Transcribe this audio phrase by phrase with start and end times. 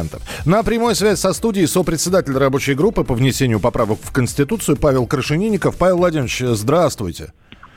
[0.44, 5.76] На прямой связь со студией сопредседатель рабочей группы по внесению поправок в Конституцию Павел Крашенинников.
[5.76, 7.32] Павел Владимирович, здравствуйте.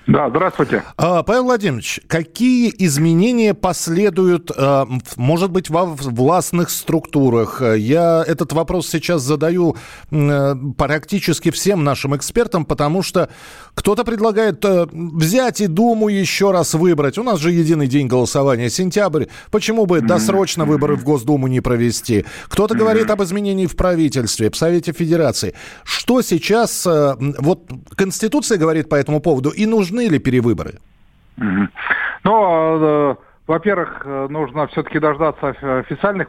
[0.08, 0.84] Да, здравствуйте.
[0.96, 7.62] А, Павел Владимирович, какие изменения последуют, а, может быть, во властных структурах?
[7.76, 9.76] Я этот вопрос сейчас задаю
[10.10, 13.30] э, практически всем нашим экспертам, потому что
[13.74, 17.18] кто-то предлагает э, взять и Думу еще раз выбрать.
[17.18, 19.26] У нас же единый день голосования, сентябрь.
[19.52, 22.26] Почему бы досрочно выборы в Госдуму не провести?
[22.48, 25.54] Кто-то говорит об изменении в правительстве, в Совете Федерации.
[25.84, 30.80] Что сейчас, э, вот Конституция говорит по этому поводу, и нужно нужны ли перевыборы?
[32.24, 33.16] Ну, э,
[33.48, 36.28] во-первых, э, нужно все-таки дождаться официальных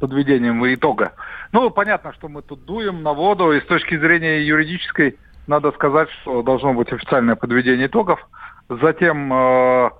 [0.00, 1.12] подведений итога.
[1.52, 6.08] Ну, понятно, что мы тут дуем на воду, и с точки зрения юридической надо сказать,
[6.22, 8.20] что должно быть официальное подведение итогов.
[8.68, 9.90] Затем, э,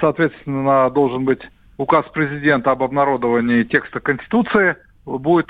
[0.00, 1.42] соответственно, должен быть
[1.76, 4.76] указ президента об обнародовании текста Конституции.
[5.04, 5.48] Будет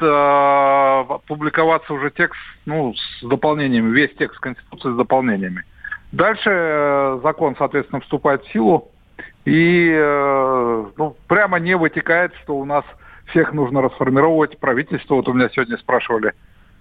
[1.27, 5.65] публиковаться уже текст ну, с дополнениями, весь текст Конституции с дополнениями.
[6.13, 8.91] Дальше э, закон, соответственно, вступает в силу,
[9.47, 12.85] и э, ну, прямо не вытекает, что у нас
[13.29, 14.59] всех нужно расформировать.
[14.59, 16.35] Правительство, вот у меня сегодня спрашивали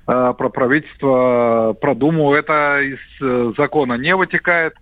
[0.07, 4.75] э, про правительство, про Думу, это из э, закона не вытекает.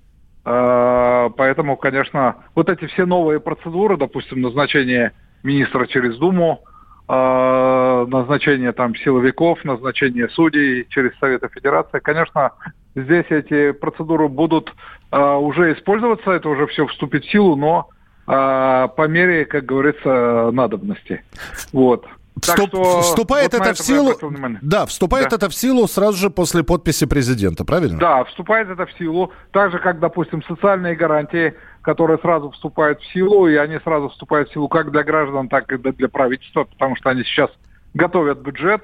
[0.45, 5.13] Э, поэтому, конечно, вот эти все новые процедуры, допустим, назначение
[5.43, 6.63] министра через Думу,
[7.07, 12.53] э, назначение там силовиков, назначение судей через Советы Федерации, конечно,
[12.95, 14.73] здесь эти процедуры будут
[15.11, 17.89] э, уже использоваться, это уже все вступит в силу, но
[18.27, 21.23] э, по мере, как говорится, надобности.
[21.71, 22.05] Вот.
[22.41, 24.13] Вступ, что вступает вот это в силу.
[24.61, 25.35] Да, вступает да.
[25.35, 27.99] это в силу сразу же после подписи президента, правильно?
[27.99, 29.31] Да, вступает это в силу.
[29.51, 34.49] Так же, как, допустим, социальные гарантии, которые сразу вступают в силу, и они сразу вступают
[34.49, 37.49] в силу как для граждан, так и для правительства, потому что они сейчас
[37.93, 38.83] готовят бюджет,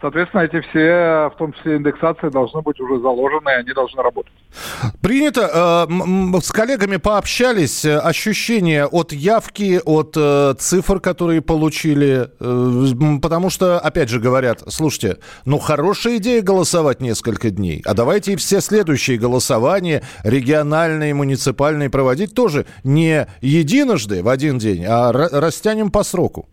[0.00, 4.32] Соответственно, эти все, в том числе индексации, должны быть уже заложены, и они должны работать.
[5.02, 5.86] Принято.
[5.88, 7.84] Э, с коллегами пообщались.
[7.84, 12.30] Ощущения от явки, от э, цифр, которые получили.
[12.40, 17.82] Э, потому что, опять же, говорят, слушайте, ну хорошая идея голосовать несколько дней.
[17.84, 24.86] А давайте и все следующие голосования, региональные, муниципальные, проводить тоже не единожды в один день,
[24.88, 26.48] а растянем по сроку.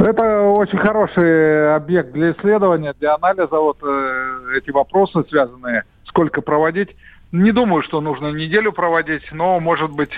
[0.00, 3.58] Это очень хороший объект для исследования, для анализа.
[3.58, 6.96] Вот э, эти вопросы связанные, сколько проводить.
[7.32, 10.10] Не думаю, что нужно неделю проводить, но, может быть,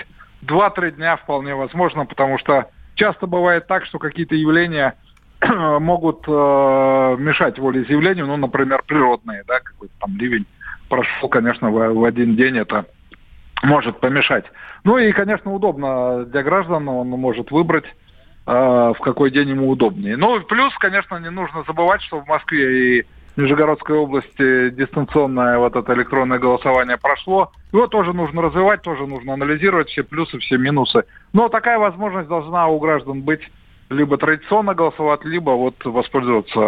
[0.43, 4.95] 2-3 дня вполне возможно, потому что часто бывает так, что какие-то явления
[5.41, 6.31] могут э,
[7.19, 10.45] мешать волеизъявлению, ну, например, природные, да, какой-то там ливень
[10.87, 12.85] прошел, конечно, в, в один день это
[13.61, 14.45] может помешать.
[14.85, 17.85] Ну и, конечно, удобно для граждан, он может выбрать
[18.45, 20.17] в какой день ему удобнее.
[20.17, 23.05] Ну, плюс, конечно, не нужно забывать, что в Москве и
[23.35, 27.51] Нижегородской области дистанционное вот это электронное голосование прошло.
[27.71, 31.05] Его тоже нужно развивать, тоже нужно анализировать все плюсы, все минусы.
[31.31, 33.41] Но такая возможность должна у граждан быть
[33.89, 36.59] либо традиционно голосовать, либо вот воспользоваться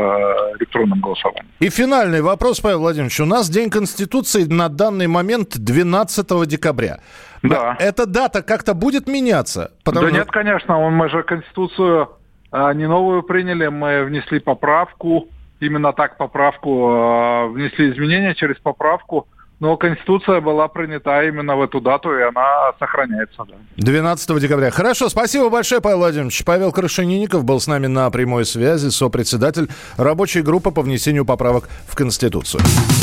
[0.59, 1.47] электронным голосованием.
[1.59, 3.19] И финальный вопрос, Павел Владимирович.
[3.19, 6.99] У нас День Конституции на данный момент 12 декабря.
[7.41, 7.75] Да.
[7.79, 9.71] Эта дата как-то будет меняться?
[9.83, 10.07] Потому...
[10.07, 10.77] Да нет, конечно.
[10.89, 12.09] Мы же Конституцию
[12.51, 15.27] а, не новую приняли, мы внесли поправку,
[15.59, 19.27] именно так поправку, внесли изменения через поправку.
[19.59, 23.45] Но Конституция была принята именно в эту дату, и она сохраняется.
[23.47, 23.55] Да.
[23.77, 24.69] 12 декабря.
[24.69, 26.43] Хорошо, спасибо большое, Павел Владимирович.
[26.43, 31.95] Павел Крашенинников был с нами на прямой связи, сопредседатель рабочей группы по внесению поправок в
[31.95, 32.61] Конституцию.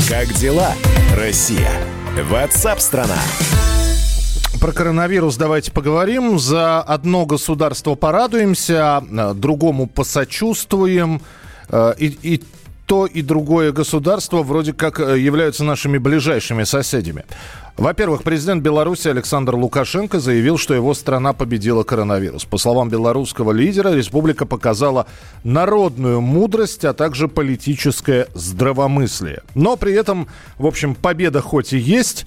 [0.08, 0.72] Как дела,
[1.16, 1.70] Россия?
[2.30, 3.18] Ватсап-страна!
[4.60, 6.38] Про коронавирус давайте поговорим.
[6.38, 11.22] За одно государство порадуемся, а другому посочувствуем.
[11.68, 12.42] Э, и, и
[12.86, 17.24] то и другое государство вроде как э, являются нашими ближайшими соседями.
[17.76, 22.44] Во-первых, президент Беларуси Александр Лукашенко заявил, что его страна победила коронавирус.
[22.44, 25.06] По словам белорусского лидера, республика показала
[25.42, 29.42] народную мудрость, а также политическое здравомыслие.
[29.54, 32.26] Но при этом, в общем, победа хоть и есть,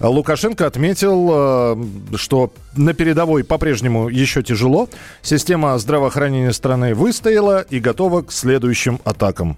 [0.00, 4.88] Лукашенко отметил, э, что на передовой по-прежнему еще тяжело.
[5.22, 9.56] Система здравоохранения страны выстояла и готова к следующим атакам.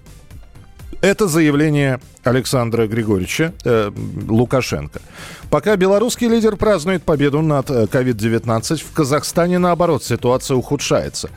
[1.01, 3.91] Это заявление Александра Григорьевича э,
[4.27, 4.99] Лукашенко.
[5.51, 11.29] Пока белорусский лидер празднует победу над COVID-19, э, в Казахстане, наоборот, ситуация ухудшается.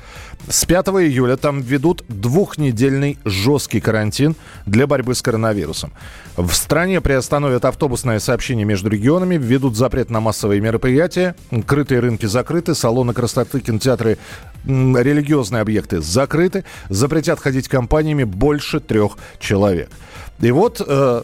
[0.48, 4.34] С 5 июля там ведут двухнедельный жесткий карантин
[4.64, 5.92] для борьбы с коронавирусом.
[6.36, 11.36] В стране приостановят автобусное сообщение между регионами, введут запрет на массовые мероприятия,
[11.66, 14.16] крытые рынки закрыты, салоны красоты, кинотеатры,
[14.64, 19.49] религиозные объекты закрыты, запретят ходить компаниями больше трех человек.
[20.40, 21.22] И вот э,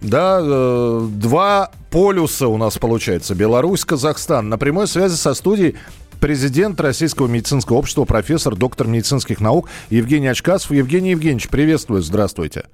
[0.00, 3.34] да, э, два полюса у нас получается.
[3.34, 4.48] Беларусь, Казахстан.
[4.48, 5.76] На прямой связи со студией
[6.20, 10.70] президент Российского медицинского общества, профессор, доктор медицинских наук Евгений Очкасов.
[10.70, 12.64] Евгений Евгеньевич, приветствую, здравствуйте.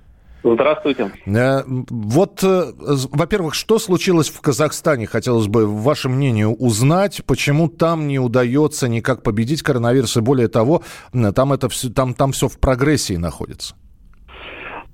[0.44, 1.12] Здравствуйте.
[1.26, 2.72] Э, вот, э,
[3.12, 5.06] во-первых, что случилось в Казахстане?
[5.06, 10.82] Хотелось бы ваше мнение узнать, почему там не удается никак победить коронавирус, и более того,
[11.12, 13.76] там это все, там, там все в прогрессии находится.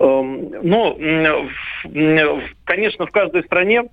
[0.00, 0.99] Эм, ну,
[2.65, 3.85] конечно, в каждой стране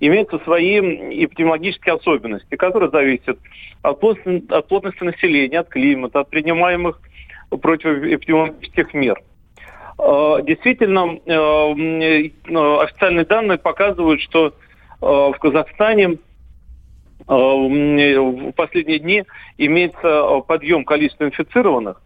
[0.00, 3.38] имеются свои эпидемиологические особенности, которые зависят
[3.82, 7.00] от плотности, от плотности населения, от климата, от принимаемых
[7.50, 9.20] противоэпидемиологических мер.
[9.98, 14.54] Э, действительно, э, э, официальные данные показывают, что
[15.00, 16.18] в Казахстане
[17.28, 19.24] в последние дни
[19.56, 22.02] имеется подъем количества инфицированных.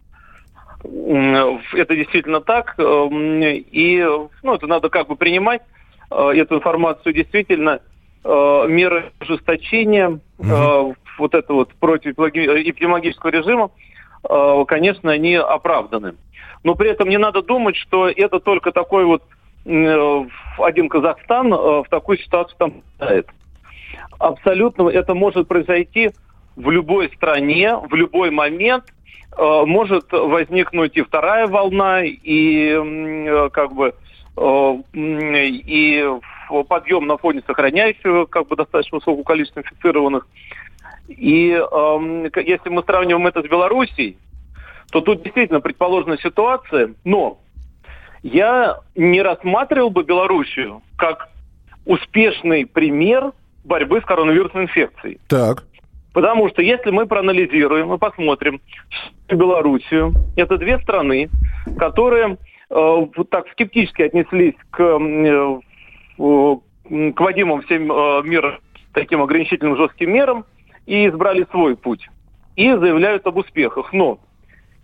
[0.83, 2.75] Это действительно так.
[2.77, 4.05] И
[4.43, 5.61] ну, это надо как бы принимать
[6.09, 7.13] эту информацию.
[7.13, 7.79] Действительно,
[8.23, 10.95] меры ужесточения угу.
[11.17, 13.71] вот этого вот противоэпидемиологического режима,
[14.67, 16.15] конечно, они оправданы
[16.63, 19.23] но при этом не надо думать, что это только такой вот
[19.65, 20.25] э,
[20.59, 23.27] один Казахстан э, в такую ситуацию там попадает.
[24.19, 26.11] Абсолютно это может произойти
[26.55, 28.85] в любой стране, в любой момент.
[29.37, 33.93] Э, может возникнуть и вторая волна, и как бы
[34.35, 36.09] и
[36.67, 40.27] подъем на фоне сохраняющего как бы достаточно высокого количества инфицированных.
[41.07, 44.17] И э, если мы сравниваем это с Белоруссией,
[44.91, 47.39] то тут действительно предположена ситуация, но
[48.21, 51.29] я не рассматривал бы Белоруссию как
[51.85, 53.33] успешный пример
[53.63, 55.19] борьбы с коронавирусной инфекцией.
[55.27, 55.63] Так.
[56.13, 58.61] Потому что если мы проанализируем и посмотрим
[59.27, 61.29] Белоруссию, это две страны,
[61.77, 62.37] которые
[62.69, 65.59] э, так скептически отнеслись к, э,
[66.17, 68.61] к вводимым всем э, мир
[68.93, 70.45] таким ограничительным жестким мерам
[70.85, 72.07] и избрали свой путь.
[72.55, 73.91] И заявляют об успехах.
[73.91, 74.19] Но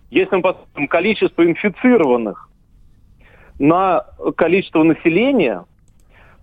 [0.10, 2.50] если мы посмотрим количество инфицированных
[3.60, 4.04] на
[4.36, 5.66] количество населения,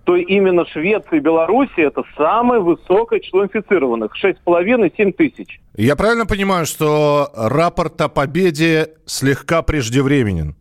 [0.06, 4.12] то именно Швеция и Белоруссия это самое высокое число инфицированных.
[4.22, 5.60] 6,5-7 тысяч.
[5.76, 10.54] Я правильно понимаю, что рапорт о победе слегка преждевременен?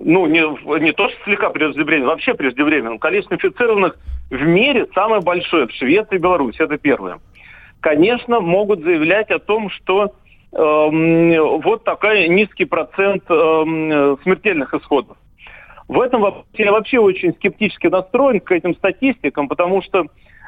[0.00, 0.40] Ну, не,
[0.80, 2.98] не то, что слегка преждевременен, вообще преждевременен.
[2.98, 3.96] Количество инфицированных
[4.30, 5.68] в мире самое большое.
[5.68, 6.60] В Швеции и Беларуси.
[6.60, 7.20] Это первое.
[7.78, 10.14] Конечно, могут заявлять о том, что
[10.56, 15.16] Эм, вот такой низкий процент эм, смертельных исходов.
[15.88, 20.06] В этом вопросе я вообще очень скептически настроен к этим статистикам, потому что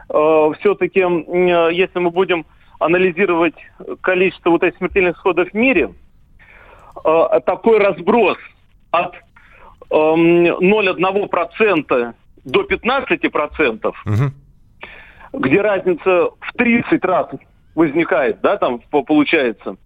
[0.09, 2.47] э, все-таки, э, если мы будем
[2.78, 3.55] анализировать
[4.00, 5.93] количество вот этих смертельных исходов в мире,
[7.05, 8.38] э, такой разброс
[8.90, 9.19] от э,
[9.90, 12.14] 0,1%
[12.45, 14.33] до 15%, угу.
[15.40, 17.26] где разница в 30 раз
[17.75, 19.76] возникает, да, там получается.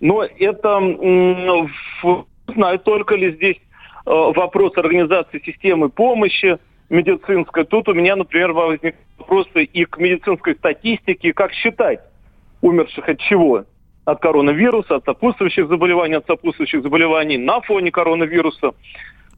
[0.00, 0.80] Но это,
[2.46, 3.56] знаю, только ли здесь
[4.08, 7.64] вопрос организации системы помощи медицинской.
[7.64, 12.00] Тут у меня, например, возникают вопросы и к медицинской статистике, как считать
[12.62, 13.64] умерших от чего?
[14.04, 18.72] От коронавируса, от сопутствующих заболеваний, от сопутствующих заболеваний на фоне коронавируса.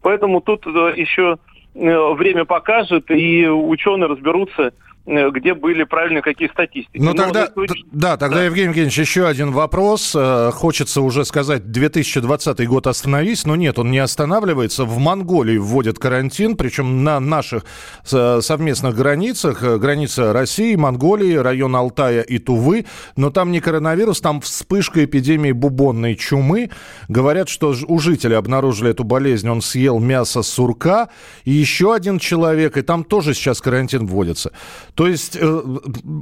[0.00, 1.38] Поэтому тут э, еще
[1.74, 6.98] э, время покажет, и ученые разберутся, Э, где были правильные какие статистики.
[6.98, 7.84] Ну, тогда, случае...
[7.90, 8.44] да, тогда, да.
[8.44, 10.14] Евгений Евгеньевич, еще один вопрос.
[10.14, 14.84] Э, хочется уже сказать, 2020 год остановись, но нет, он не останавливается.
[14.84, 17.64] В Монголии вводят карантин, причем на наших
[18.04, 19.62] совместных границах.
[19.62, 22.84] Э, граница России, Монголии, район Алтая и Тувы.
[23.16, 26.70] Но там не коронавирус, там вспышка эпидемии бубонной чумы.
[27.08, 31.08] Говорят, что у жителя обнаружили эту болезнь, он съел мясо сурка.
[31.44, 34.52] И еще один человек, и там тоже сейчас карантин вводится.
[35.00, 35.62] То есть э,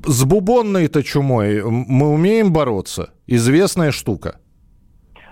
[0.07, 3.13] с бубонной-то чумой мы умеем бороться?
[3.27, 4.39] Известная штука.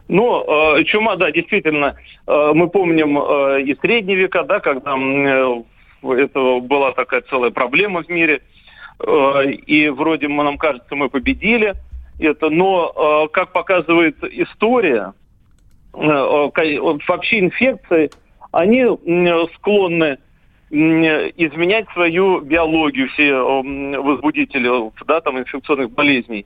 [0.08, 1.94] Ну, э, чума, да, действительно,
[2.26, 5.62] э, мы помним э, и средние века, да, когда э,
[6.02, 8.42] это была такая целая проблема в мире,
[8.98, 11.74] э, и вроде, нам кажется, мы победили
[12.18, 15.12] это, но, э, как показывает история,
[15.94, 18.10] э, э, вообще инфекции,
[18.50, 20.18] они э, склонны
[20.70, 24.68] изменять свою биологию, все возбудители
[25.06, 26.44] да, там, инфекционных болезней.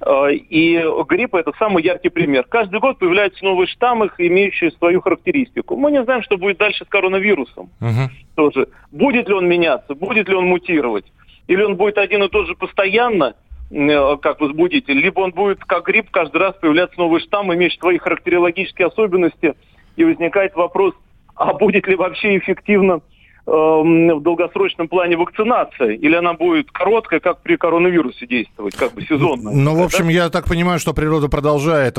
[0.00, 2.44] Э, и грипп это самый яркий пример.
[2.48, 5.76] Каждый год появляются новые штаммы, имеющие свою характеристику.
[5.76, 7.70] Мы не знаем, что будет дальше с коронавирусом.
[7.80, 8.08] Uh-huh.
[8.36, 8.68] Тоже.
[8.92, 11.06] Будет ли он меняться, будет ли он мутировать,
[11.48, 13.34] или он будет один и тот же постоянно,
[13.70, 17.98] э, как возбудитель, либо он будет, как грипп, каждый раз появляться новый штамм, имеющий свои
[17.98, 19.54] характерологические особенности,
[19.96, 20.94] и возникает вопрос,
[21.34, 23.00] а будет ли вообще эффективно
[23.46, 25.92] в долгосрочном плане вакцинация?
[25.92, 29.54] Или она будет короткая, как при коронавирусе действовать, как бы сезонная?
[29.54, 30.12] Ну, в общем, да?
[30.12, 31.94] я так понимаю, что природа продолжает